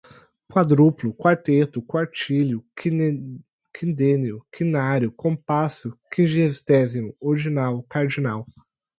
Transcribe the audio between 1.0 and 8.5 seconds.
quarteto, quartilho, quindênio, quinário, compasso, quingentésimo, ordinal, cardinal